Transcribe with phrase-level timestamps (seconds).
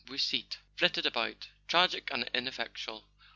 [0.07, 3.07] Beausite flitted about, tragic and ineffectual.